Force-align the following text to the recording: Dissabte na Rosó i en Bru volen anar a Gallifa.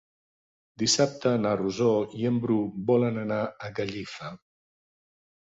Dissabte 0.83 1.33
na 1.43 1.51
Rosó 1.59 1.89
i 2.21 2.27
en 2.31 2.41
Bru 2.47 2.57
volen 2.89 3.21
anar 3.27 3.41
a 3.69 3.73
Gallifa. 3.81 4.35